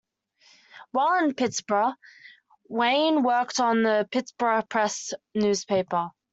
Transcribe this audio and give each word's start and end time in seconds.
While 0.93 1.23
in 1.25 1.35
Pittsburgh, 1.35 1.93
Wynne 2.67 3.21
worked 3.21 3.59
on 3.59 3.83
the 3.83 4.09
"Pittsburgh 4.11 4.67
Press" 4.67 5.13
newspaper. 5.35 6.09